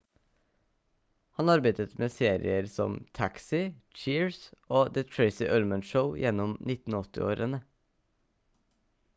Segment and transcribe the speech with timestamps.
[1.39, 3.61] han arbeidet med serier som taxi
[4.05, 4.39] cheers
[4.79, 7.61] og the tracy ullman show gjennom 1980-årene